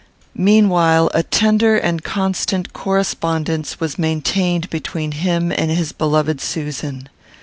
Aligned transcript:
Meanwhile, 0.33 1.11
a 1.13 1.21
tender 1.21 1.77
and 1.77 2.03
constant 2.03 2.73
correspondence 2.73 3.79
was 3.79 3.99
maintained 3.99 4.67
between 4.71 5.11
him 5.11 5.51
and 5.51 5.69
his 5.69 5.91
beloved 5.91 6.41
Susan. 6.41 7.07